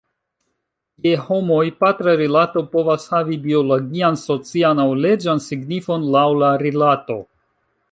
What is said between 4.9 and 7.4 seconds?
leĝan signifon, laŭ la rilato.